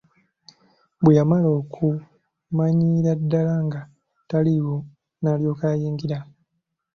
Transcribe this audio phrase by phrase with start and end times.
[1.01, 3.79] Bwe yamala okumanyira ddala nga
[4.29, 4.77] taliiwo
[5.21, 6.17] n'alyoka ayingira.